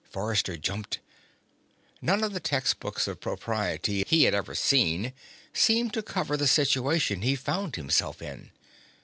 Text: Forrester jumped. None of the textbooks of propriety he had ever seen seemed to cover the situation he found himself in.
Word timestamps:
Forrester 0.09 0.57
jumped. 0.57 0.97
None 2.01 2.23
of 2.23 2.33
the 2.33 2.39
textbooks 2.39 3.07
of 3.07 3.19
propriety 3.21 4.03
he 4.07 4.23
had 4.23 4.33
ever 4.33 4.55
seen 4.55 5.13
seemed 5.53 5.93
to 5.93 6.01
cover 6.01 6.35
the 6.35 6.47
situation 6.47 7.21
he 7.21 7.35
found 7.35 7.75
himself 7.75 8.19
in. 8.19 8.49